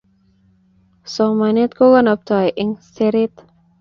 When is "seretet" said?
2.93-3.33